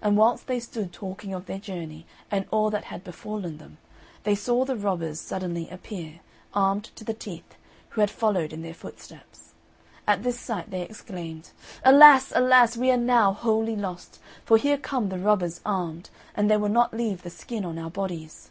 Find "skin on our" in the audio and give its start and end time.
17.30-17.90